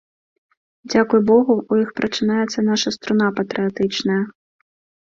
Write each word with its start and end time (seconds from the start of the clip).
Дзякуй 0.93 1.21
богу, 1.31 1.53
у 1.75 1.79
іх 1.83 1.93
прачынаецца 2.01 2.59
наша 2.71 2.87
струна 2.99 3.27
патрыятычная. 3.43 4.21